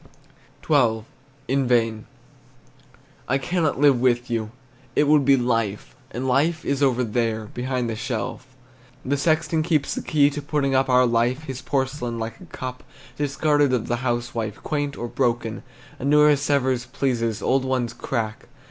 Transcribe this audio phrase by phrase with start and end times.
[0.67, 1.03] XII.
[1.47, 2.07] IN VAIN.
[3.27, 4.49] I cannot live with you,
[4.95, 8.47] It would be life, And life is over there Behind the shelf
[9.05, 12.83] The sexton keeps the key to, Putting up Our life, his porcelain, Like a cup
[13.17, 15.61] Discarded of the housewife, Quaint or broken;
[15.99, 18.47] A newer Sevres pleases, Old ones crack.